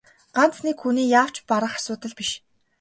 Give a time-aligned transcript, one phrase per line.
[0.35, 2.31] Ганц нэг хүний яавч барах асуудал биш.